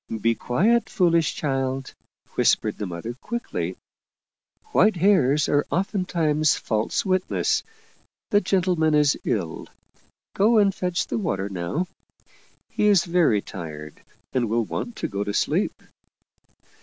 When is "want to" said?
14.65-15.07